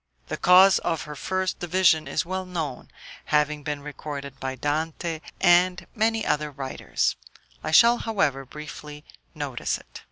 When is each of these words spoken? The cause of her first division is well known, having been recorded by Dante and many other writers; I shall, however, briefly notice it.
The 0.29 0.37
cause 0.37 0.79
of 0.79 1.03
her 1.03 1.15
first 1.15 1.59
division 1.59 2.07
is 2.07 2.25
well 2.25 2.43
known, 2.47 2.89
having 3.25 3.61
been 3.61 3.83
recorded 3.83 4.39
by 4.39 4.55
Dante 4.55 5.21
and 5.39 5.85
many 5.93 6.25
other 6.25 6.49
writers; 6.49 7.15
I 7.63 7.69
shall, 7.69 7.99
however, 7.99 8.43
briefly 8.43 9.05
notice 9.35 9.77
it. 9.77 9.99